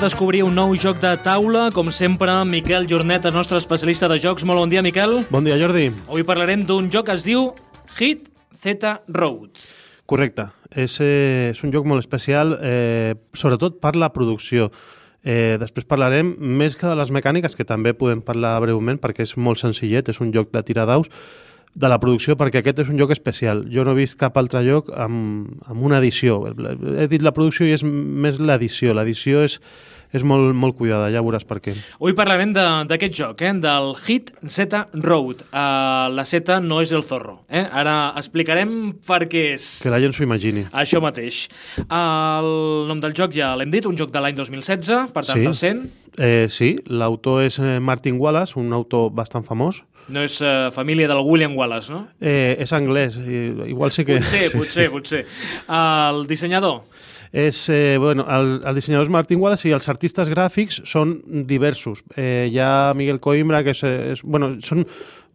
Descobrir 0.00 0.40
un 0.46 0.54
nou 0.56 0.70
joc 0.80 0.96
de 1.02 1.10
taula. 1.20 1.66
Com 1.76 1.90
sempre, 1.92 2.32
Miquel 2.48 2.86
Jornet, 2.88 3.26
el 3.28 3.34
nostre 3.36 3.58
especialista 3.60 4.08
de 4.08 4.16
jocs. 4.16 4.46
Molt 4.48 4.62
bon 4.62 4.70
dia, 4.72 4.80
Miquel. 4.80 5.26
Bon 5.28 5.44
dia, 5.44 5.58
Jordi. 5.60 5.90
Avui 6.08 6.24
parlarem 6.24 6.62
d'un 6.64 6.88
joc 6.88 7.10
que 7.10 7.16
es 7.18 7.26
diu 7.26 7.50
Hit 7.98 8.30
Z 8.64 8.94
Road. 9.12 9.60
Correcte. 10.08 10.46
És, 10.72 10.96
eh, 11.04 11.50
és 11.50 11.60
un 11.62 11.74
joc 11.74 11.84
molt 11.84 12.00
especial, 12.00 12.56
eh, 12.62 13.12
sobretot 13.34 13.76
per 13.78 13.94
la 13.94 14.08
producció. 14.14 14.70
Eh, 15.22 15.58
després 15.60 15.84
parlarem 15.84 16.34
més 16.38 16.76
que 16.76 16.86
de 16.86 16.96
les 16.96 17.10
mecàniques, 17.10 17.54
que 17.54 17.68
també 17.68 17.92
podem 17.92 18.22
parlar 18.22 18.58
breument 18.60 18.98
perquè 18.98 19.20
és 19.20 19.36
molt 19.36 19.58
senzillet, 19.58 20.08
és 20.08 20.20
un 20.20 20.32
joc 20.32 20.50
de 20.50 20.62
tirar 20.62 20.86
daus, 20.86 21.10
de 21.74 21.88
la 21.88 22.00
producció, 22.02 22.34
perquè 22.36 22.60
aquest 22.64 22.80
és 22.82 22.88
un 22.90 22.98
joc 22.98 23.12
especial. 23.14 23.64
Jo 23.70 23.84
no 23.86 23.92
he 23.92 24.00
vist 24.02 24.18
cap 24.18 24.36
altre 24.36 24.64
joc 24.66 24.90
amb, 24.96 25.52
amb 25.70 25.82
una 25.86 25.98
edició. 26.02 26.42
He 26.98 27.06
dit 27.08 27.22
la 27.22 27.32
producció 27.32 27.66
i 27.66 27.72
és 27.76 27.84
més 27.84 28.40
l'edició. 28.42 28.92
L'edició 28.92 29.44
és, 29.46 29.60
és 30.12 30.24
molt, 30.26 30.50
molt 30.58 30.74
cuidada, 30.76 31.06
ja 31.14 31.22
veuràs 31.22 31.44
per 31.46 31.60
què. 31.62 31.76
Avui 32.00 32.12
parlarem 32.18 32.52
de- 32.52 32.84
d'aquest 32.90 33.14
joc, 33.14 33.42
eh? 33.46 33.52
del 33.54 33.94
Hit 34.06 34.32
Z 34.44 34.74
Road. 34.98 35.44
Uh, 35.52 36.10
la 36.10 36.24
Z 36.26 36.58
no 36.60 36.80
és 36.82 36.90
el 36.90 37.04
zorro. 37.06 37.44
Eh? 37.48 37.62
Ara 37.70 38.12
explicarem 38.18 38.92
per 39.06 39.28
què 39.30 39.52
és. 39.54 39.78
Que 39.80 39.90
la 39.94 40.00
gent 40.02 40.12
s'ho 40.12 40.24
imagini. 40.26 40.66
Això 40.72 41.00
mateix. 41.00 41.46
El 41.86 42.50
nom 42.90 42.98
del 43.00 43.14
joc 43.14 43.32
ja 43.36 43.54
l'hem 43.56 43.70
dit, 43.70 43.86
un 43.86 43.96
joc 43.96 44.10
de 44.10 44.20
l'any 44.20 44.34
2016, 44.34 45.12
per 45.14 45.24
tant 45.24 45.38
Sí. 45.38 45.46
recent. 45.46 45.86
Eh, 46.18 46.48
sí, 46.50 46.76
l'autor 46.86 47.44
és 47.44 47.58
eh, 47.60 47.78
Martin 47.78 48.18
Wallace, 48.18 48.58
un 48.58 48.72
autor 48.72 49.10
bastant 49.14 49.44
famós. 49.46 49.84
No 50.10 50.24
és 50.26 50.40
uh, 50.42 50.68
família 50.74 51.08
del 51.10 51.22
William 51.26 51.56
Wallace, 51.58 51.92
no? 51.92 52.04
Eh, 52.20 52.56
és 52.60 52.72
anglès, 52.76 53.16
i, 53.20 53.46
igual 53.70 53.94
sí 53.94 54.04
que... 54.08 54.18
Potser, 54.18 54.42
sí, 54.50 54.56
potser, 54.56 54.88
sí. 54.88 54.92
potser. 54.94 55.24
El 55.80 56.26
dissenyador, 56.30 56.82
És, 57.32 57.68
eh, 57.68 57.96
bueno, 57.96 58.24
el, 58.26 58.56
el 58.66 58.74
dissenyador 58.74 59.06
és 59.06 59.12
Martin 59.14 59.38
Wallace 59.38 59.68
i 59.68 59.74
els 59.76 59.86
artistes 59.88 60.26
gràfics 60.32 60.80
són 60.90 61.14
diversos. 61.46 62.02
Eh, 62.18 62.48
hi 62.50 62.58
ha 62.58 62.90
Miguel 62.98 63.20
Coimbra, 63.22 63.62
que 63.62 63.70
és, 63.70 63.84
és, 63.86 64.22
bueno, 64.26 64.56
són 64.66 64.82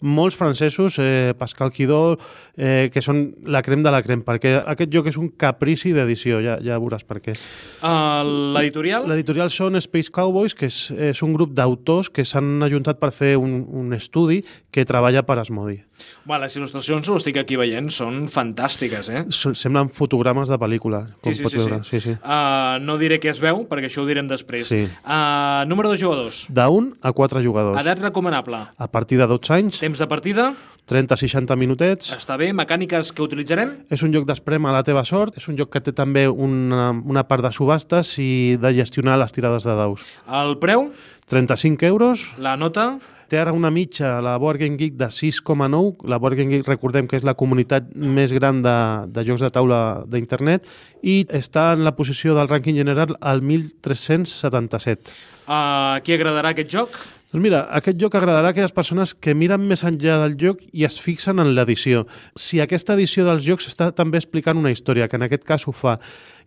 molts 0.06 0.38
francesos, 0.38 1.00
eh, 1.02 1.34
Pascal 1.38 1.72
Quidó, 1.74 2.18
eh, 2.56 2.90
que 2.94 3.02
són 3.02 3.34
la 3.50 3.62
crem 3.66 3.82
de 3.84 3.92
la 3.92 4.04
crem, 4.06 4.22
perquè 4.24 4.56
aquest 4.62 4.94
joc 4.94 5.10
és 5.12 5.18
un 5.18 5.32
caprici 5.36 5.92
d'edició, 5.96 6.40
ja, 6.46 6.60
ja 6.64 6.78
veuràs 6.80 7.04
per 7.04 7.20
què. 7.26 7.36
el- 7.84 8.54
l'editorial, 8.54 9.08
L'editorial 9.10 9.50
són 9.52 9.76
Space 9.82 10.12
Cowboys, 10.12 10.54
que 10.56 10.68
és, 10.68 10.92
és 10.92 11.22
un 11.26 11.34
grup 11.34 11.54
d'autors 11.58 12.10
que 12.10 12.24
s'han 12.26 12.62
ajuntat 12.64 13.00
per 13.02 13.12
fer 13.12 13.36
un, 13.38 13.66
un 13.68 13.94
estudi 13.94 14.44
que 14.72 14.86
treballa 14.86 15.24
per 15.26 15.40
Asmodi. 15.40 15.82
Bueno, 16.26 16.44
les 16.44 16.56
il·lustracions, 16.58 17.08
ho 17.10 17.16
estic 17.16 17.38
aquí 17.40 17.56
veient, 17.56 17.88
són 17.90 18.26
fantàstiques, 18.28 19.08
eh? 19.10 19.22
Semblen 19.32 19.88
fotogrames 19.96 20.50
de 20.52 20.58
pel·lícula, 20.60 21.06
com 21.24 21.32
sí, 21.32 21.38
sí, 21.40 21.44
pots 21.46 21.54
sí, 21.56 21.60
veure. 21.62 21.78
sí. 21.86 22.00
sí, 22.00 22.02
sí. 22.10 22.16
Uh, 22.20 22.80
no 22.84 22.98
diré 23.00 23.20
què 23.24 23.30
es 23.32 23.40
veu, 23.40 23.64
perquè 23.70 23.88
això 23.88 24.04
ho 24.04 24.08
direm 24.10 24.28
després. 24.28 24.68
Sí. 24.68 24.82
Uh, 25.06 25.64
número 25.70 25.90
de 25.94 25.98
jugadors. 26.02 26.44
D'un 26.52 26.92
a 27.02 27.14
quatre 27.16 27.42
jugadors. 27.46 27.80
Edat 27.80 28.02
recomanable. 28.04 28.60
A 28.78 28.88
partir 28.92 29.18
de 29.22 29.28
12 29.32 29.54
anys, 29.56 29.80
Temps 29.80 29.95
de 30.02 30.08
partida. 30.08 30.50
30-60 30.90 31.58
minutets. 31.58 32.12
Està 32.14 32.38
bé. 32.38 32.52
Mecàniques 32.54 33.10
que 33.16 33.24
utilitzarem. 33.26 33.74
És 33.90 34.04
un 34.06 34.14
joc 34.14 34.28
d'esprema 34.30 34.70
a 34.70 34.76
la 34.78 34.84
teva 34.86 35.06
sort, 35.08 35.38
és 35.40 35.48
un 35.50 35.58
joc 35.58 35.72
que 35.74 35.82
té 35.82 35.96
també 35.96 36.28
una, 36.30 36.92
una 36.94 37.26
part 37.26 37.46
de 37.46 37.52
subhastes 37.56 38.16
i 38.22 38.56
de 38.62 38.74
gestionar 38.78 39.18
les 39.22 39.34
tirades 39.34 39.66
de 39.66 39.76
daus. 39.78 40.06
El 40.30 40.58
preu, 40.62 40.92
35 41.32 41.90
euros, 41.90 42.30
la 42.38 42.54
nota, 42.60 42.94
té 43.30 43.40
ara 43.42 43.54
una 43.56 43.72
mitja 43.74 44.18
a 44.18 44.22
la 44.22 44.36
Board 44.38 44.62
Game 44.62 44.78
Geek 44.78 44.98
de 45.00 45.10
6,9. 45.10 46.06
La 46.10 46.20
Board 46.22 46.38
Game 46.38 46.54
Geek, 46.54 46.68
recordem 46.68 47.10
que 47.10 47.18
és 47.18 47.26
la 47.26 47.34
comunitat 47.38 47.90
més 47.96 48.34
gran 48.36 48.62
de, 48.66 48.76
de 49.10 49.26
jocs 49.26 49.42
de 49.42 49.50
taula 49.54 49.80
d'internet 50.06 50.70
i 51.02 51.24
està 51.34 51.72
en 51.74 51.86
la 51.86 51.96
posició 51.98 52.36
del 52.38 52.50
rànquing 52.52 52.78
general 52.78 53.16
al 53.22 53.42
1377. 53.42 55.14
uh, 55.48 56.02
qui 56.06 56.14
agradarà 56.14 56.54
aquest 56.54 56.72
joc? 56.74 56.98
Doncs 57.36 57.44
mira, 57.44 57.66
aquest 57.76 57.98
joc 58.00 58.14
agradarà 58.16 58.48
a 58.48 58.54
aquelles 58.56 58.72
persones 58.72 59.12
que 59.12 59.34
miren 59.36 59.66
més 59.68 59.82
enllà 59.84 60.22
del 60.22 60.38
joc 60.40 60.62
i 60.72 60.86
es 60.88 60.96
fixen 61.04 61.44
en 61.44 61.50
l'edició. 61.58 62.06
Si 62.40 62.62
aquesta 62.64 62.96
edició 62.96 63.26
dels 63.28 63.44
jocs 63.44 63.68
està 63.68 63.90
també 63.92 64.22
explicant 64.22 64.56
una 64.56 64.72
història, 64.72 65.10
que 65.12 65.20
en 65.20 65.26
aquest 65.28 65.44
cas 65.44 65.66
ho 65.68 65.74
fa, 65.76 65.98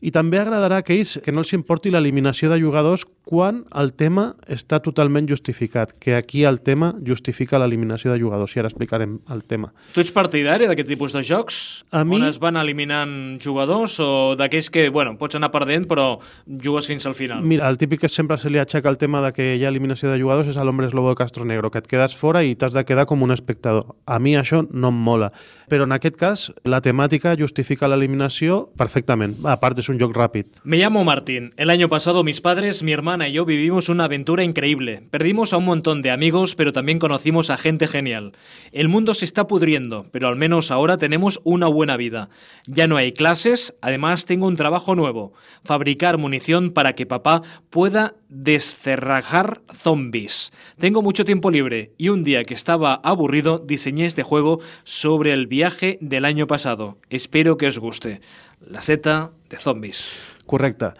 i 0.00 0.10
també 0.14 0.38
agradarà 0.38 0.76
a 0.78 0.84
aquells 0.84 1.18
que 1.24 1.32
no 1.32 1.40
els 1.42 1.52
importi 1.52 1.90
l'eliminació 1.90 2.50
de 2.52 2.60
jugadors 2.60 3.04
quan 3.28 3.64
el 3.76 3.92
tema 3.92 4.36
està 4.48 4.78
totalment 4.80 5.26
justificat, 5.28 5.92
que 6.00 6.14
aquí 6.16 6.44
el 6.48 6.60
tema 6.64 6.94
justifica 7.04 7.58
l'eliminació 7.58 8.12
de 8.14 8.20
jugadors, 8.22 8.54
i 8.56 8.60
ara 8.62 8.68
explicarem 8.70 9.18
el 9.30 9.42
tema. 9.44 9.72
Tu 9.92 10.00
ets 10.00 10.10
partidari 10.14 10.66
d'aquest 10.66 10.88
tipus 10.88 11.12
de 11.12 11.22
jocs? 11.22 11.84
A 11.92 12.04
mi- 12.04 12.16
On 12.16 12.24
es 12.24 12.38
van 12.40 12.56
eliminant 12.56 13.36
jugadors 13.42 13.98
o 14.00 14.34
d'aquells 14.38 14.70
que, 14.70 14.88
bueno, 14.88 15.18
pots 15.18 15.34
anar 15.36 15.50
perdent 15.50 15.86
però 15.86 16.18
jugues 16.46 16.86
fins 16.86 17.04
al 17.06 17.14
final? 17.14 17.42
Mira, 17.42 17.68
el 17.68 17.76
típic 17.76 18.00
que 18.00 18.08
sempre 18.08 18.38
se 18.38 18.48
li 18.48 18.58
aixeca 18.58 18.88
el 18.88 18.96
tema 18.96 19.20
de 19.20 19.32
que 19.32 19.56
hi 19.56 19.64
ha 19.64 19.68
eliminació 19.68 20.10
de 20.10 20.18
jugadors 20.20 20.48
és 20.48 20.56
a 20.56 20.64
l'Hombres 20.64 20.94
Lobo 20.94 21.10
de 21.10 21.16
Castro 21.16 21.44
Negro, 21.44 21.70
que 21.70 21.78
et 21.82 21.86
quedes 21.86 22.16
fora 22.16 22.42
i 22.44 22.54
t'has 22.54 22.72
de 22.72 22.84
quedar 22.84 23.04
com 23.04 23.22
un 23.22 23.30
espectador. 23.34 23.94
A 24.06 24.18
mi 24.18 24.36
això 24.36 24.66
no 24.70 24.88
em 24.88 24.94
mola. 24.94 25.32
Però 25.68 25.84
en 25.84 25.92
aquest 25.92 26.16
cas, 26.16 26.46
la 26.64 26.80
temàtica 26.80 27.36
justifica 27.36 27.88
l'eliminació 27.88 28.70
perfectament. 28.78 29.36
A 29.44 29.58
part, 29.60 29.78
és 29.78 29.87
un 29.88 29.98
joc 29.98 30.14
ràpid. 30.16 30.46
Me 30.64 30.76
llamo 30.76 31.04
Martín. 31.04 31.52
El 31.56 31.70
año 31.70 31.88
pasado 31.88 32.24
mis 32.24 32.40
padres, 32.40 32.82
mi 32.82 32.92
hermana 32.92 33.28
y 33.28 33.32
yo 33.32 33.44
vivimos 33.44 33.88
una 33.88 34.04
aventura 34.04 34.44
increíble. 34.44 35.02
Perdimos 35.10 35.52
a 35.52 35.58
un 35.58 35.64
montón 35.64 36.02
de 36.02 36.10
amigos, 36.10 36.54
pero 36.54 36.72
también 36.72 36.98
conocimos 36.98 37.50
a 37.50 37.56
gente 37.56 37.86
genial. 37.86 38.32
El 38.72 38.88
mundo 38.88 39.14
se 39.14 39.24
está 39.24 39.46
pudriendo, 39.46 40.06
pero 40.12 40.28
al 40.28 40.36
menos 40.36 40.70
ahora 40.70 40.96
tenemos 40.96 41.40
una 41.44 41.68
buena 41.68 41.96
vida. 41.96 42.28
Ya 42.66 42.86
no 42.86 42.96
hay 42.96 43.12
clases, 43.12 43.74
además 43.80 44.26
tengo 44.26 44.46
un 44.46 44.56
trabajo 44.56 44.94
nuevo, 44.94 45.32
fabricar 45.64 46.18
munición 46.18 46.70
para 46.70 46.94
que 46.94 47.06
papá 47.06 47.42
pueda 47.70 48.14
descerrajar 48.28 49.62
zombies. 49.72 50.52
Tengo 50.78 51.02
mucho 51.02 51.24
tiempo 51.24 51.50
libre 51.50 51.92
y 51.96 52.10
un 52.10 52.24
día 52.24 52.44
que 52.44 52.54
estaba 52.54 52.94
aburrido 52.94 53.58
diseñé 53.58 54.06
este 54.06 54.22
juego 54.22 54.60
sobre 54.84 55.32
el 55.32 55.46
viaje 55.46 55.98
del 56.00 56.24
año 56.24 56.46
pasado. 56.46 56.98
Espero 57.10 57.56
que 57.56 57.66
os 57.66 57.78
guste. 57.78 58.20
La 58.66 58.82
seta 58.82 59.30
de 59.50 59.58
zombies. 59.58 60.04
Correcte. 60.46 60.92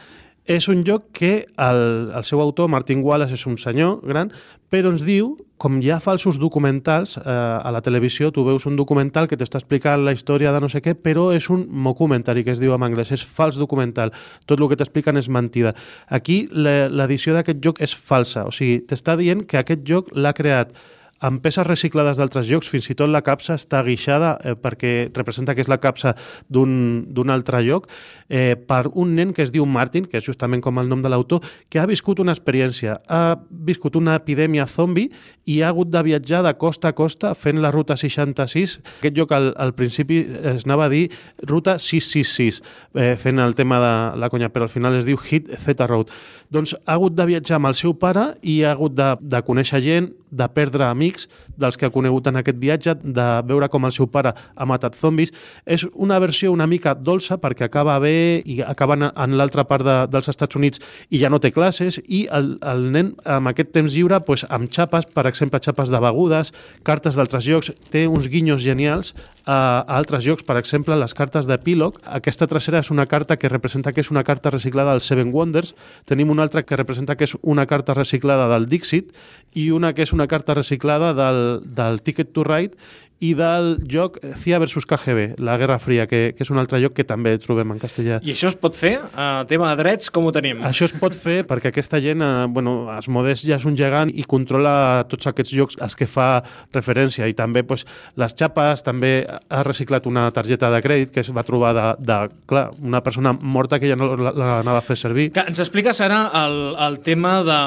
És 0.48 0.64
un 0.72 0.80
joc 0.80 1.10
que 1.12 1.32
el, 1.60 1.82
el 2.16 2.24
seu 2.24 2.41
autor, 2.41 2.70
Martin 2.72 3.02
Wallace, 3.04 3.36
és 3.36 3.44
un 3.44 3.58
senyor 3.60 3.98
gran, 4.08 4.30
però 4.72 4.88
ens 4.94 5.02
diu, 5.04 5.34
com 5.60 5.76
hi 5.82 5.91
ha 5.92 5.98
falsos 6.00 6.38
documentals 6.41 7.18
eh, 7.18 7.28
a 7.28 7.68
la 7.74 7.82
televisió, 7.84 8.30
tu 8.32 8.47
veus 8.47 8.64
un 8.68 8.76
documental 8.78 9.28
que 9.28 9.36
t'està 9.36 9.60
explicant 9.60 10.06
la 10.06 10.14
història 10.16 10.54
de 10.54 10.62
no 10.64 10.70
sé 10.72 10.80
què, 10.80 10.94
però 10.97 11.26
és 11.36 11.50
un 11.52 11.66
mockumentary, 11.68 12.47
que 12.47 12.54
es 12.56 12.62
diu 12.62 12.72
en 12.72 12.86
anglès, 12.86 13.12
és 13.12 13.24
fals 13.24 13.60
documental. 13.60 14.14
Tot 14.48 14.56
el 14.56 14.70
que 14.72 14.80
t'expliquen 14.80 15.20
és 15.20 15.28
mentida. 15.28 15.74
Aquí 16.08 16.47
l'edició 16.52 17.36
d'aquest 17.36 17.60
joc 17.64 17.82
és 17.84 17.92
falsa, 17.92 18.47
o 18.48 18.54
sigui, 18.54 18.80
t'està 18.88 19.18
dient 19.20 19.44
que 19.44 19.60
aquest 19.60 19.84
joc 19.88 20.08
l'ha 20.16 20.32
creat 20.32 20.72
amb 21.20 21.42
peces 21.42 21.66
reciclades 21.66 22.18
d'altres 22.18 22.46
jocs, 22.46 22.68
fins 22.70 22.88
i 22.90 22.96
tot 22.98 23.10
la 23.10 23.22
capsa 23.26 23.56
està 23.58 23.82
guixada 23.86 24.36
eh, 24.44 24.54
perquè 24.58 25.10
representa 25.14 25.54
que 25.54 25.64
és 25.64 25.70
la 25.70 25.80
capsa 25.82 26.14
d'un 26.48 27.32
altre 27.34 27.62
lloc, 27.66 27.88
eh, 28.28 28.54
per 28.54 28.86
un 28.92 29.14
nen 29.16 29.32
que 29.34 29.42
es 29.42 29.52
diu 29.54 29.66
Martin, 29.66 30.06
que 30.06 30.20
és 30.20 30.26
justament 30.26 30.62
com 30.64 30.78
el 30.78 30.88
nom 30.88 31.02
de 31.02 31.10
l'autor, 31.10 31.42
que 31.68 31.80
ha 31.80 31.88
viscut 31.90 32.22
una 32.22 32.34
experiència, 32.36 33.00
ha 33.08 33.38
viscut 33.50 33.96
una 33.98 34.16
epidèmia 34.18 34.66
zombi 34.70 35.08
i 35.48 35.60
ha 35.62 35.72
hagut 35.72 35.90
de 35.90 36.02
viatjar 36.04 36.42
de 36.44 36.54
costa 36.60 36.92
a 36.92 36.96
costa 36.96 37.34
fent 37.34 37.60
la 37.62 37.72
ruta 37.74 37.96
66. 37.96 38.78
Aquest 39.00 39.16
lloc 39.16 39.32
al, 39.32 39.50
al 39.56 39.74
principi 39.74 40.20
es 40.52 40.66
anava 40.68 40.86
a 40.86 40.92
dir 40.92 41.08
ruta 41.42 41.78
666, 41.78 42.62
eh, 42.94 43.14
fent 43.20 43.40
el 43.42 43.56
tema 43.58 43.80
de 43.82 43.92
la 44.20 44.30
conya, 44.30 44.52
però 44.52 44.68
al 44.68 44.72
final 44.72 44.98
es 44.98 45.08
diu 45.08 45.18
Hit 45.18 45.50
Z 45.64 45.88
Road. 45.88 46.12
Doncs 46.53 46.76
ha 46.84 46.94
hagut 46.98 47.16
de 47.16 47.26
viatjar 47.28 47.59
amb 47.59 47.72
el 47.72 47.76
seu 47.78 47.97
pare 47.98 48.34
i 48.42 48.62
ha 48.62 48.72
hagut 48.76 48.94
de, 48.97 49.14
de 49.21 49.42
conèixer 49.44 49.82
gent, 49.84 50.12
de 50.30 50.48
perdre 50.53 50.84
amics 50.86 51.28
dels 51.59 51.77
que 51.77 51.86
ha 51.86 51.92
conegut 51.95 52.28
en 52.30 52.39
aquest 52.41 52.59
viatge, 52.60 52.95
de 53.03 53.28
veure 53.48 53.69
com 53.69 53.86
el 53.89 53.95
seu 53.95 54.09
pare 54.10 54.33
ha 54.33 54.66
matat 54.69 54.97
zombis. 54.98 55.33
És 55.66 55.86
una 55.95 56.19
versió 56.22 56.53
una 56.53 56.66
mica 56.66 56.95
dolça 56.95 57.39
perquè 57.41 57.66
acaba 57.69 57.98
bé 58.03 58.42
i 58.47 58.60
acaba 58.63 58.98
en, 58.98 59.36
l'altra 59.39 59.65
part 59.69 59.86
de, 59.86 59.97
dels 60.10 60.28
Estats 60.30 60.57
Units 60.57 60.83
i 61.10 61.22
ja 61.22 61.30
no 61.30 61.41
té 61.42 61.53
classes 61.54 62.01
i 62.07 62.27
el, 62.34 62.57
el 62.63 62.86
nen 62.92 63.15
amb 63.25 63.51
aquest 63.53 63.72
temps 63.77 63.95
lliure 63.95 64.21
pues, 64.27 64.45
amb 64.51 64.71
xapes, 64.72 65.09
per 65.15 65.27
exemple, 65.30 65.60
xapes 65.63 65.92
de 65.92 66.03
begudes, 66.03 66.53
cartes 66.86 67.19
d'altres 67.19 67.47
llocs, 67.48 67.72
té 67.92 68.07
uns 68.09 68.28
guinyos 68.31 68.63
genials 68.65 69.15
a, 69.48 69.84
altres 69.98 70.24
jocs, 70.24 70.45
per 70.45 70.59
exemple, 70.60 70.97
les 70.98 71.15
cartes 71.16 71.48
d'epílog. 71.48 71.98
Aquesta 72.19 72.48
tercera 72.51 72.83
és 72.83 72.91
una 72.92 73.07
carta 73.09 73.39
que 73.39 73.48
representa 73.48 73.95
que 73.95 74.03
és 74.04 74.10
una 74.13 74.24
carta 74.24 74.53
reciclada 74.53 74.92
del 74.92 75.04
Seven 75.04 75.33
Wonders. 75.33 75.74
Tenim 76.04 76.31
una 76.34 76.45
altra 76.45 76.65
que 76.66 76.77
representa 76.77 77.16
que 77.16 77.24
és 77.28 77.36
una 77.42 77.66
carta 77.66 77.95
reciclada 77.97 78.48
del 78.53 78.69
Dixit 78.69 79.15
i 79.54 79.71
una 79.72 79.95
que 79.95 80.04
és 80.04 80.13
una 80.13 80.17
carta 80.26 80.54
reciclada 80.54 81.15
del, 81.15 81.60
del 81.65 82.03
Ticket 82.03 82.32
to 82.32 82.44
Ride 82.44 82.76
i 83.18 83.32
del 83.34 83.78
joc 83.91 84.18
CIA 84.38 84.60
versus 84.62 84.86
KGB, 84.86 85.41
la 85.42 85.56
Guerra 85.59 85.78
Fria, 85.82 86.06
que, 86.06 86.32
que 86.36 86.44
és 86.44 86.50
un 86.53 86.60
altre 86.60 86.78
joc 86.82 86.94
que 86.94 87.06
també 87.06 87.34
trobem 87.42 87.74
en 87.74 87.80
castellà. 87.82 88.20
I 88.22 88.34
això 88.34 88.50
es 88.53 88.56
pot 88.59 88.76
fer? 88.78 88.94
A 89.18 89.44
tema 89.50 89.72
de 89.72 89.82
drets, 89.82 90.12
com 90.15 90.28
ho 90.28 90.32
tenim? 90.34 90.62
Això 90.66 90.86
es 90.86 90.94
pot 90.94 91.16
fer 91.18 91.41
perquè 91.48 91.72
aquesta 91.72 91.98
gent, 92.03 92.22
eh, 92.22 92.47
bueno, 92.54 92.76
Asmodeus 92.94 93.42
ja 93.42 93.59
és 93.59 93.66
un 93.66 93.76
gegant 93.78 94.12
i 94.15 94.26
controla 94.28 95.04
tots 95.10 95.26
aquests 95.30 95.54
jocs 95.54 95.78
als 95.82 95.98
que 95.98 96.06
fa 96.06 96.44
referència 96.74 97.26
i 97.26 97.34
també 97.34 97.65
pues, 97.66 97.84
les 98.18 98.36
xapes, 98.38 98.84
també 98.86 99.12
ha 99.26 99.64
reciclat 99.66 100.06
una 100.06 100.28
targeta 100.34 100.71
de 100.71 100.82
crèdit 100.84 101.14
que 101.14 101.24
es 101.24 101.32
va 101.34 101.47
trobar 101.47 101.74
de, 101.74 101.88
de 102.06 102.21
clar, 102.47 102.68
una 102.78 103.03
persona 103.03 103.34
morta 103.34 103.80
que 103.82 103.91
ja 103.91 103.98
no 103.98 104.12
l'anava 104.14 104.78
a 104.78 104.84
fer 104.84 104.98
servir. 105.00 105.30
Que 105.34 105.47
ens 105.50 105.59
expliques 105.59 105.98
ara 106.04 106.21
el, 106.44 106.59
el 106.86 107.00
tema 107.03 107.41
de, 107.42 107.59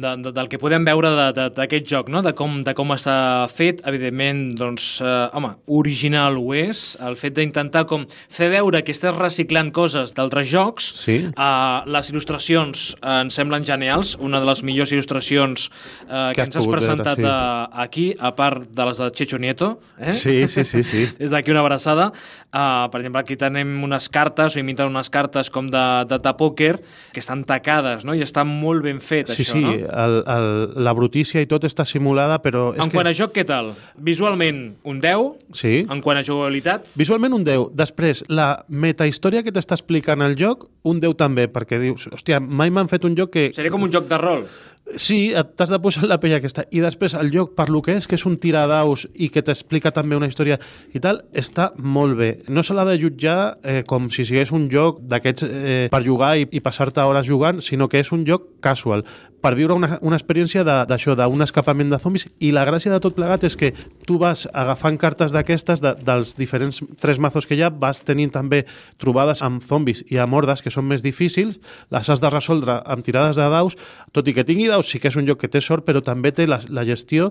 de, 0.00 0.16
de, 0.26 0.34
del 0.34 0.50
que 0.50 0.58
podem 0.58 0.86
veure 0.86 1.14
d'aquest 1.54 1.86
joc, 1.94 2.10
no? 2.10 2.26
de, 2.26 2.34
com, 2.34 2.62
de 2.66 2.74
com 2.74 2.90
està 2.96 3.16
fet, 3.54 3.84
evidentment, 3.86 4.44
doncs, 4.58 4.63
eh, 4.72 5.28
home, 5.36 5.50
original 5.66 6.38
ho 6.40 6.54
és, 6.56 6.96
el 7.04 7.16
fet 7.20 7.34
d'intentar 7.36 7.84
com 7.90 8.06
fer 8.32 8.48
veure 8.52 8.82
que 8.84 8.92
estàs 8.94 9.16
reciclant 9.16 9.70
coses 9.74 10.14
d'altres 10.16 10.48
jocs, 10.50 10.90
Sí. 11.04 11.16
eh, 11.28 11.80
les 11.86 12.10
il·lustracions 12.12 12.94
eh, 13.00 13.20
ens 13.24 13.34
semblen 13.34 13.64
genials, 13.64 14.16
una 14.20 14.40
de 14.40 14.46
les 14.46 14.62
millors 14.62 14.92
il·lustracions 14.92 15.68
eh, 16.08 16.32
que, 16.34 16.34
Que 16.34 16.42
ens 16.48 16.56
has 16.56 16.64
pogut 16.64 16.80
veure, 16.80 16.96
presentat 16.96 17.18
sí. 17.18 17.24
eh, 17.24 17.82
aquí, 17.84 18.06
a 18.18 18.34
part 18.34 18.64
de 18.70 18.84
les 18.90 18.98
de 18.98 19.10
Checho 19.12 19.38
Nieto. 19.38 19.78
Eh? 19.98 20.12
Sí, 20.12 20.48
sí, 20.48 20.64
sí, 20.64 20.82
sí. 20.82 21.06
Des 21.18 21.30
d'aquí 21.30 21.50
una 21.50 21.60
abraçada. 21.60 22.12
Uh, 22.54 22.86
per 22.92 23.00
exemple, 23.00 23.18
aquí 23.18 23.34
tenim 23.34 23.82
unes 23.82 24.04
cartes, 24.14 24.54
o 24.54 24.60
imiten 24.60 24.86
unes 24.86 25.08
cartes 25.10 25.48
com 25.50 25.66
de, 25.72 25.80
de, 26.06 26.20
de 26.22 26.32
pòquer, 26.38 26.76
que 27.12 27.18
estan 27.18 27.42
tacades, 27.48 28.04
no? 28.06 28.14
I 28.14 28.22
està 28.22 28.44
molt 28.46 28.84
ben 28.84 29.00
fet, 29.02 29.32
Sí, 29.34 29.42
això, 29.42 29.56
sí, 29.58 29.62
no? 29.64 29.72
el, 30.04 30.14
el, 30.22 30.46
la 30.86 30.92
brutícia 30.94 31.42
i 31.42 31.48
tot 31.50 31.66
està 31.66 31.82
simulada, 31.88 32.38
però... 32.44 32.68
És 32.76 32.84
En 32.84 32.92
que... 32.92 32.94
quant 33.00 33.10
a 33.10 33.14
joc, 33.16 33.32
què 33.34 33.42
tal? 33.48 33.72
Visualment, 34.06 34.53
un 34.84 35.00
10. 35.02 35.32
Sí. 35.56 35.74
En 35.90 36.02
quant 36.04 36.18
a 36.18 36.24
jugabilitat, 36.26 36.88
Visualment 36.98 37.34
un 37.36 37.46
10. 37.46 37.70
Després, 37.78 38.24
la 38.28 38.48
metahistòria 38.68 39.42
que 39.44 39.52
t'està 39.54 39.78
explicant 39.78 40.24
el 40.24 40.36
joc, 40.40 40.68
un 40.86 41.00
10 41.02 41.18
també, 41.20 41.48
perquè 41.50 41.80
dius, 41.82 42.08
hòstia, 42.12 42.40
mai 42.40 42.72
m'han 42.74 42.90
fet 42.92 43.06
un 43.08 43.16
joc 43.18 43.34
que... 43.34 43.48
seria 43.56 43.72
com 43.74 43.86
un 43.86 43.92
joc 43.94 44.08
de 44.10 44.20
rol. 44.20 44.46
Sí, 44.84 45.32
t'has 45.56 45.70
de 45.72 45.78
posar 45.80 46.04
la 46.04 46.18
pell 46.20 46.34
aquesta. 46.36 46.66
I 46.68 46.82
després 46.84 47.14
el 47.16 47.30
joc, 47.32 47.54
per 47.56 47.70
lo 47.72 47.80
que 47.82 47.94
és, 47.96 48.04
que 48.06 48.18
és 48.18 48.24
un 48.28 48.36
tiradaus 48.36 49.06
i 49.16 49.30
que 49.32 49.40
t'explica 49.42 49.94
també 49.96 50.12
una 50.18 50.28
història 50.28 50.58
i 50.92 51.00
tal, 51.00 51.22
està 51.32 51.70
molt 51.80 52.18
bé. 52.18 52.30
No 52.52 52.62
se 52.62 52.76
l'ha 52.76 52.84
de 52.84 52.98
jutjar 53.00 53.56
eh, 53.64 53.80
com 53.88 54.10
si 54.12 54.26
sigués 54.28 54.52
un 54.52 54.68
joc 54.72 55.00
d'aquests 55.08 55.46
eh, 55.48 55.86
per 55.92 56.02
jugar 56.04 56.34
i, 56.36 56.44
i 56.52 56.60
passar-te 56.60 57.00
hores 57.00 57.24
jugant, 57.24 57.64
sinó 57.64 57.88
que 57.88 58.04
és 58.04 58.12
un 58.12 58.26
joc 58.28 58.44
casual, 58.64 59.06
per 59.44 59.54
viure 59.56 59.72
una, 59.76 59.98
una 60.04 60.16
experiència 60.20 60.64
d'això, 60.64 61.16
d'un 61.16 61.44
escapament 61.44 61.88
de 61.92 62.00
zombis. 62.00 62.28
I 62.44 62.52
la 62.56 62.66
gràcia 62.68 62.92
de 62.92 63.00
tot 63.00 63.16
plegat 63.16 63.44
és 63.48 63.56
que 63.60 63.72
tu 64.08 64.16
vas 64.20 64.46
agafant 64.52 65.00
cartes 65.00 65.32
d'aquestes, 65.32 65.80
de, 65.84 65.94
dels 66.04 66.36
diferents 66.36 66.80
tres 67.00 67.20
mazos 67.20 67.48
que 67.48 67.56
hi 67.56 67.64
ha, 67.64 67.72
vas 67.72 68.00
tenint 68.04 68.32
també 68.36 68.62
trobades 69.00 69.40
amb 69.44 69.64
zombis 69.64 70.04
i 70.12 70.20
amb 70.20 70.36
hordes 70.36 70.64
que 70.64 70.72
són 70.72 70.88
més 70.88 71.04
difícils, 71.04 71.56
les 71.92 72.08
has 72.08 72.24
de 72.24 72.32
resoldre 72.32 72.78
amb 72.84 73.04
tirades 73.04 73.40
de 73.40 73.48
daus, 73.52 73.76
tot 74.16 74.28
i 74.28 74.36
que 74.36 74.44
tingui 74.48 74.72
daus 74.74 74.90
sí 74.90 75.00
que 75.00 75.10
és 75.10 75.18
un 75.20 75.26
joc 75.28 75.44
que 75.44 75.50
té 75.50 75.62
sort, 75.64 75.86
però 75.86 76.02
la, 76.50 76.60
la 76.68 76.84
gestió 76.84 77.30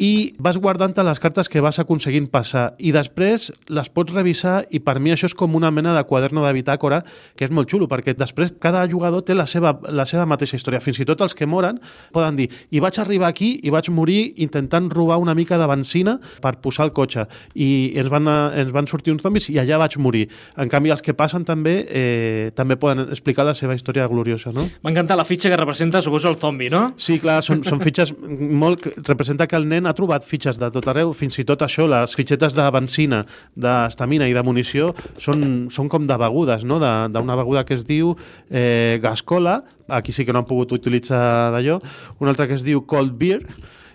i 0.00 0.32
vas 0.40 0.56
guardant-te 0.56 1.04
les 1.04 1.20
cartes 1.20 1.50
que 1.52 1.60
vas 1.60 1.76
aconseguint 1.78 2.24
passar 2.32 2.70
i 2.80 2.88
després 2.96 3.50
les 3.68 3.90
pots 3.92 4.14
revisar 4.16 4.62
i 4.72 4.80
per 4.80 4.96
mi 4.98 5.12
això 5.12 5.28
és 5.28 5.34
com 5.36 5.52
una 5.58 5.68
mena 5.70 5.92
de 5.92 6.02
quaderno 6.08 6.40
de 6.46 6.52
bitàcora 6.56 7.02
que 7.36 7.44
és 7.44 7.52
molt 7.52 7.68
xulo 7.68 7.84
perquè 7.90 8.14
després 8.16 8.54
cada 8.58 8.86
jugador 8.88 9.26
té 9.28 9.36
la 9.36 9.44
seva, 9.46 9.74
la 9.92 10.06
seva 10.08 10.24
mateixa 10.24 10.56
història. 10.56 10.80
Fins 10.80 11.02
i 11.02 11.06
tot 11.08 11.20
els 11.20 11.36
que 11.36 11.46
moren 11.46 11.82
poden 12.16 12.38
dir 12.40 12.48
i 12.72 12.80
vaig 12.80 12.96
arribar 13.02 13.28
aquí 13.28 13.58
i 13.60 13.72
vaig 13.74 13.90
morir 13.92 14.32
intentant 14.40 14.88
robar 14.88 15.20
una 15.20 15.34
mica 15.36 15.58
de 15.60 15.68
benzina 15.68 16.16
per 16.40 16.56
posar 16.64 16.88
el 16.88 16.94
cotxe 16.96 17.26
i 17.52 17.92
ens 18.00 18.08
van, 18.08 18.32
ens 18.56 18.72
van 18.72 18.88
sortir 18.88 19.12
uns 19.12 19.22
zombis 19.26 19.50
i 19.52 19.58
allà 19.60 19.82
vaig 19.84 19.98
morir. 20.00 20.24
En 20.56 20.72
canvi, 20.72 20.94
els 20.94 21.04
que 21.04 21.12
passen 21.12 21.44
també 21.44 21.76
eh, 21.84 22.48
també 22.56 22.80
poden 22.80 23.04
explicar 23.10 23.44
la 23.44 23.54
seva 23.58 23.76
història 23.76 24.08
gloriosa, 24.08 24.54
no? 24.56 24.64
M'ha 24.80 24.94
encantat 24.94 25.20
la 25.20 25.28
fitxa 25.28 25.52
que 25.52 25.60
representa, 25.60 26.00
suposo, 26.00 26.32
el 26.32 26.40
zombi, 26.40 26.70
no? 26.72 26.86
Sí, 26.96 27.20
clar, 27.20 27.40
són, 27.44 27.60
són 27.68 27.84
fitxes 27.84 28.14
molt... 28.16 28.88
Representa 29.10 29.46
que 29.50 29.58
el 29.58 29.68
nen 29.68 29.89
ha 29.90 29.96
trobat 29.98 30.24
fitxes 30.26 30.58
de 30.60 30.70
tot 30.72 30.86
arreu, 30.90 31.10
fins 31.16 31.36
i 31.42 31.44
tot 31.48 31.60
això, 31.66 31.88
les 31.90 32.14
fitxetes 32.16 32.54
de 32.56 32.66
benzina, 32.74 33.24
d'estamina 33.58 34.28
i 34.30 34.36
de 34.36 34.44
munició 34.46 34.92
són, 35.18 35.66
són 35.74 35.90
com 35.92 36.06
de 36.08 36.16
begudes, 36.20 36.64
no? 36.64 36.78
D'una 36.80 37.36
beguda 37.42 37.66
que 37.68 37.74
es 37.76 37.84
diu 37.88 38.14
eh, 38.48 38.98
gascola, 39.02 39.60
aquí 39.90 40.14
sí 40.14 40.24
que 40.24 40.32
no 40.32 40.40
han 40.44 40.48
pogut 40.48 40.72
utilitzar 40.78 41.50
d'allò, 41.54 41.80
una 42.22 42.32
altra 42.32 42.46
que 42.48 42.56
es 42.56 42.64
diu 42.66 42.86
cold 42.86 43.18
beer, 43.20 43.42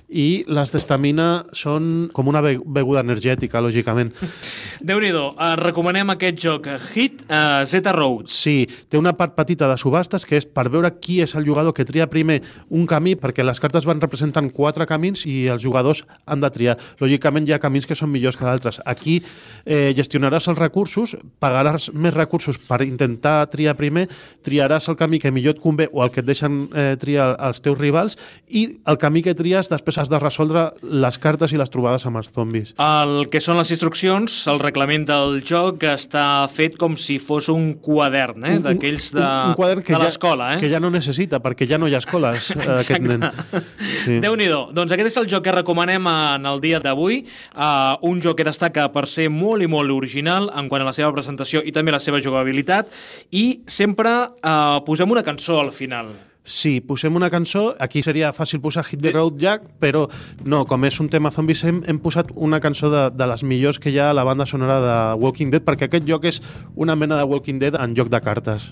i 0.06 0.44
les 0.54 0.70
d'estamina 0.70 1.48
són 1.58 2.12
com 2.14 2.28
una 2.30 2.38
be- 2.46 2.60
beguda 2.62 3.02
energètica, 3.02 3.58
lògicament. 3.66 4.12
Déu-n'hi-do, 4.84 5.30
uh, 5.36 5.54
recomanem 5.60 6.12
aquest 6.16 6.40
joc, 6.42 6.68
Hit 6.94 7.22
uh, 7.30 7.64
Z 7.68 7.92
Road. 7.96 8.28
Sí, 8.32 8.66
té 8.90 9.00
una 9.00 9.14
part 9.16 9.36
petita 9.38 9.70
de 9.72 9.78
subhastes 9.80 10.26
que 10.28 10.40
és 10.40 10.48
per 10.48 10.68
veure 10.74 10.92
qui 11.00 11.22
és 11.24 11.36
el 11.38 11.46
jugador 11.48 11.76
que 11.76 11.86
tria 11.88 12.10
primer 12.12 12.42
un 12.70 12.88
camí, 12.90 13.16
perquè 13.20 13.46
les 13.46 13.62
cartes 13.62 13.88
van 13.88 14.02
representant 14.04 14.50
quatre 14.54 14.88
camins 14.90 15.26
i 15.30 15.46
els 15.52 15.64
jugadors 15.64 16.04
han 16.26 16.44
de 16.44 16.52
triar. 16.52 16.78
Lògicament 17.02 17.48
hi 17.48 17.56
ha 17.56 17.62
camins 17.62 17.88
que 17.88 17.98
són 17.98 18.12
millors 18.12 18.38
que 18.40 18.48
d'altres. 18.48 18.82
Aquí 18.86 19.22
eh, 19.66 19.94
gestionaràs 19.98 20.50
els 20.52 20.60
recursos, 20.60 21.16
pagaràs 21.40 21.90
més 21.94 22.16
recursos 22.16 22.60
per 22.60 22.82
intentar 22.86 23.38
triar 23.54 23.76
primer, 23.80 24.08
triaràs 24.46 24.90
el 24.92 25.00
camí 25.00 25.22
que 25.22 25.32
millor 25.32 25.56
et 25.56 25.64
convé 25.64 25.90
o 25.92 26.04
el 26.04 26.12
que 26.12 26.24
et 26.24 26.28
deixen 26.28 26.66
eh, 26.74 26.94
triar 27.00 27.34
els 27.40 27.62
teus 27.64 27.80
rivals 27.80 28.18
i 28.50 28.68
el 28.90 29.00
camí 29.02 29.24
que 29.26 29.36
tries 29.38 29.72
després 29.72 30.00
has 30.02 30.12
de 30.12 30.20
resoldre 30.22 30.68
les 30.84 31.20
cartes 31.22 31.54
i 31.54 31.60
les 31.60 31.72
trobades 31.72 32.06
amb 32.06 32.20
els 32.22 32.32
zombis. 32.36 32.74
El 32.82 33.30
que 33.32 33.42
són 33.44 33.60
les 33.60 33.72
instruccions, 33.74 34.44
el 34.52 34.62
reglament 34.66 35.06
del 35.08 35.40
joc 35.46 35.86
està 35.88 36.26
fet 36.52 36.76
com 36.82 36.98
si 37.00 37.18
fos 37.22 37.48
un 37.54 37.76
quadern, 37.84 38.44
eh? 38.48 38.58
d'aquells 38.64 39.12
de, 39.16 39.22
un, 39.22 39.54
un 39.54 39.58
quadern 39.60 39.86
que 39.86 39.96
de 39.96 40.02
l'escola. 40.02 40.52
Eh? 40.56 40.60
que 40.62 40.70
ja 40.72 40.82
no 40.84 40.92
necessita, 40.94 41.40
perquè 41.44 41.68
ja 41.70 41.80
no 41.82 41.90
hi 41.90 41.96
ha 41.96 42.02
escoles, 42.04 42.52
eh, 42.56 42.68
aquest 42.80 43.06
nen. 43.06 43.26
Sí. 44.06 44.20
Déu-n'hi-do. 44.22 44.60
Doncs 44.76 44.94
aquest 44.94 45.10
és 45.14 45.18
el 45.22 45.30
joc 45.32 45.46
que 45.48 45.54
recomanem 45.56 46.06
en 46.12 46.46
el 46.50 46.62
dia 46.62 46.82
d'avui. 46.84 47.24
Uh, 47.56 47.96
un 48.10 48.22
joc 48.22 48.40
que 48.42 48.46
destaca 48.48 48.88
per 48.94 49.06
ser 49.10 49.30
molt 49.34 49.66
i 49.66 49.70
molt 49.72 49.94
original 49.96 50.52
en 50.54 50.70
quant 50.70 50.84
a 50.84 50.90
la 50.90 50.94
seva 50.96 51.14
presentació 51.16 51.64
i 51.66 51.74
també 51.76 51.96
la 51.96 52.02
seva 52.04 52.22
jugabilitat. 52.22 52.92
I 53.34 53.62
sempre 53.68 54.14
uh, 54.26 54.80
posem 54.86 55.12
una 55.12 55.26
cançó 55.26 55.60
al 55.62 55.74
final. 55.76 56.14
Sí, 56.46 56.80
posem 56.80 57.16
una 57.18 57.32
cançó, 57.34 57.72
aquí 57.82 58.04
seria 58.06 58.30
fàcil 58.30 58.60
posar 58.62 58.84
Hit 58.86 59.02
the 59.02 59.10
Road 59.10 59.40
Jack, 59.42 59.64
però 59.82 60.04
no, 60.46 60.60
com 60.70 60.84
és 60.86 61.00
un 61.02 61.10
tema 61.10 61.32
zombies 61.34 61.64
hem, 61.66 61.80
hem 61.90 61.98
posat 61.98 62.30
una 62.36 62.60
cançó 62.62 62.92
de, 62.94 63.08
de 63.18 63.28
les 63.32 63.42
millors 63.42 63.82
que 63.82 63.90
hi 63.90 63.98
ha 63.98 64.12
a 64.12 64.14
la 64.14 64.24
banda 64.24 64.46
sonora 64.46 64.78
de 64.84 64.98
Walking 65.24 65.50
Dead, 65.50 65.66
perquè 65.66 65.90
aquest 65.90 66.06
joc 66.06 66.30
és 66.30 66.40
una 66.76 66.94
mena 66.96 67.18
de 67.18 67.26
Walking 67.26 67.58
Dead 67.58 67.80
en 67.82 67.98
joc 67.98 68.14
de 68.14 68.22
cartes. 68.22 68.70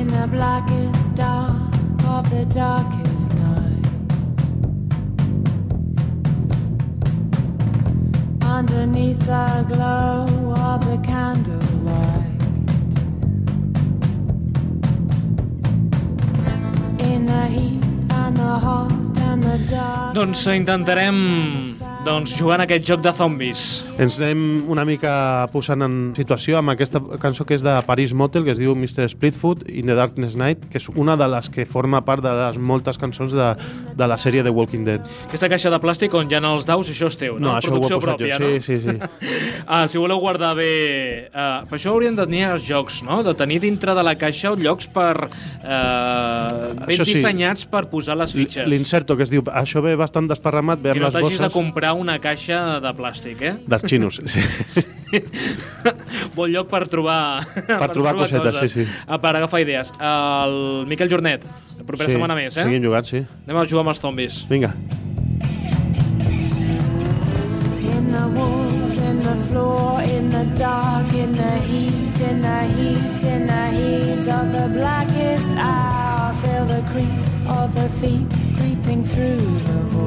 In 0.00 0.08
the 0.08 0.26
blackest 0.32 1.12
dark 1.14 2.08
of 2.08 2.30
the 2.32 2.46
darkest 2.56 3.09
Underneath 8.60 9.20
the 9.20 9.64
glow 9.72 10.28
of 10.52 10.84
the 10.84 10.98
candlelight. 11.02 12.40
In 16.98 17.24
the 17.24 17.44
heat 17.54 17.80
and 18.20 18.36
the 18.36 18.54
hot 18.64 18.92
and 19.28 19.42
the 19.42 19.56
dark. 19.64 20.14
Doncs 20.14 20.44
intentarem 20.46 21.18
doncs, 22.04 22.32
jugar 22.38 22.56
en 22.58 22.64
aquest 22.64 22.86
joc 22.88 23.02
de 23.04 23.12
zombis. 23.12 23.62
Ens 24.00 24.16
anem 24.20 24.64
una 24.72 24.86
mica 24.88 25.12
posant 25.52 25.84
en 25.84 25.96
situació 26.16 26.56
amb 26.60 26.72
aquesta 26.72 27.00
cançó 27.20 27.44
que 27.44 27.56
és 27.58 27.64
de 27.64 27.74
Paris 27.86 28.14
Motel, 28.16 28.46
que 28.46 28.54
es 28.54 28.60
diu 28.60 28.72
Mr. 28.72 29.08
Splitfoot 29.12 29.66
in 29.68 29.90
the 29.90 29.96
Darkness 29.98 30.36
Night, 30.38 30.64
que 30.72 30.80
és 30.80 30.88
una 30.94 31.16
de 31.20 31.28
les 31.28 31.50
que 31.52 31.66
forma 31.68 32.00
part 32.06 32.24
de 32.24 32.32
les 32.32 32.56
moltes 32.56 32.96
cançons 33.00 33.34
de, 33.36 33.50
de 33.96 34.08
la 34.08 34.16
sèrie 34.20 34.44
de 34.46 34.52
Walking 34.54 34.86
Dead. 34.88 35.04
Aquesta 35.28 35.50
caixa 35.52 35.72
de 35.72 35.80
plàstic 35.82 36.16
on 36.16 36.30
hi 36.30 36.38
ha 36.38 36.42
els 36.50 36.68
daus, 36.68 36.88
això 36.88 37.10
és 37.12 37.18
teu, 37.20 37.36
no? 37.36 37.50
No, 37.50 37.56
això 37.58 37.74
ho 37.74 37.76
he 37.76 37.80
Producció 37.80 38.00
posat 38.00 38.16
pròpia, 38.16 38.38
jo. 38.38 38.48
no? 38.48 38.64
Sí, 38.64 38.80
sí, 38.80 38.80
sí. 38.80 38.96
Ah, 39.70 39.84
si 39.86 40.00
voleu 40.00 40.18
guardar 40.22 40.54
bé... 40.58 40.70
Uh, 41.30 41.68
per 41.68 41.76
això 41.76 41.92
haurien 41.92 42.16
de 42.16 42.24
tenir 42.26 42.46
els 42.48 42.64
jocs, 42.66 43.02
no? 43.06 43.20
De 43.26 43.36
tenir 43.38 43.60
dintre 43.62 43.94
de 43.94 44.02
la 44.06 44.16
caixa 44.18 44.54
llocs 44.56 44.88
per... 44.90 45.28
Uh, 45.60 46.72
ben 46.80 46.96
Això 46.96 47.04
sí. 47.04 47.14
dissenyats 47.14 47.68
per 47.70 47.84
posar 47.92 48.16
les 48.18 48.32
fitxes. 48.34 48.66
L'inserto, 48.70 49.14
que 49.18 49.26
es 49.28 49.30
diu, 49.32 49.44
això 49.52 49.84
ve 49.84 49.92
bastant 50.00 50.26
desparramat, 50.30 50.80
ve 50.82 50.94
amb 50.94 51.04
no 51.04 51.06
les 51.06 51.14
t'hagis 51.14 51.36
de 51.36 51.44
bosses 51.44 51.60
comprar 51.90 51.94
una 51.94 52.20
caixa 52.20 52.80
de 52.80 52.92
plàstic, 52.94 53.42
eh? 53.42 53.54
dels 53.66 53.84
xinos. 53.86 54.20
Sí. 54.26 54.40
bon 56.36 56.50
lloc 56.52 56.68
per 56.70 56.86
trobar... 56.88 57.42
Per, 57.66 57.90
trobar 57.90 58.14
cosetes, 58.14 58.56
coses. 58.56 58.72
sí, 58.72 58.84
sí. 58.84 59.02
Ah, 59.06 59.18
per 59.20 59.36
agafar 59.36 59.60
idees. 59.60 59.92
El 59.98 60.86
Miquel 60.86 61.10
Jornet, 61.10 61.44
la 61.78 61.84
propera 61.84 62.08
sí. 62.08 62.16
setmana 62.16 62.36
més, 62.38 62.56
eh? 62.56 62.64
Seguim 62.64 62.84
jugant, 62.84 63.06
sí. 63.06 63.24
Anem 63.46 63.62
a 63.62 63.66
jugar 63.66 63.84
amb 63.84 63.94
els 63.94 64.02
zombis. 64.02 64.42
Vinga. 64.50 64.74
In 67.90 68.10
the 68.10 68.26
walls, 68.36 68.98
in 68.98 69.18
the 69.24 69.36
floor, 69.48 70.02
in 70.02 70.30
the 70.30 70.44
dark, 70.58 71.12
in 71.14 71.32
the 71.32 71.54
heat, 71.66 72.22
in 72.30 72.40
the 72.44 72.60
heat, 72.76 73.24
in 73.24 73.46
the 73.50 73.64
heat 73.74 74.30
of 74.30 74.52
the 74.54 74.68
blackest 74.78 75.50
hour. 75.58 76.34
Feel 76.40 76.64
the 76.64 76.82
creep 76.92 77.50
of 77.50 77.74
their 77.74 77.90
feet 78.00 78.24
creeping 78.56 79.04
through 79.04 79.40
the 79.68 79.96
wall. 79.96 79.99